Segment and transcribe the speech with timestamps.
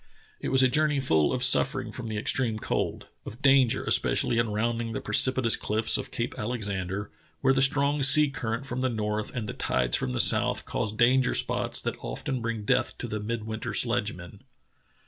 [0.39, 4.49] It was a journey full of suffering from the extreme cold, of danger especially in
[4.49, 9.31] rounding the precipitous cliffs of Cape Alexander, where the strong sea current from the north
[9.35, 12.41] and the tides from the south cause danger The Angekok Kalutunah 133 spots that often
[12.41, 14.39] bring death to the midwinter sledge men.